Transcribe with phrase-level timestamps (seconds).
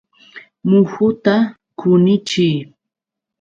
[0.69, 1.35] Muhuta
[1.79, 2.57] qunichiy.